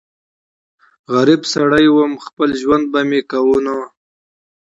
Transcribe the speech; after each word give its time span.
غريب 1.13 1.41
سړی 1.53 1.85
ووم 1.89 2.13
خپل 2.25 2.49
ژوندون 2.61 2.85
به 2.91 3.01
مې 3.09 3.21
کوونه 3.31 3.75